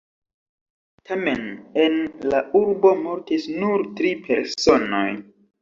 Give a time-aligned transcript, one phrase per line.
[1.09, 1.43] Tamen
[1.83, 1.95] en
[2.31, 5.07] la urbo mortis nur tri personoj.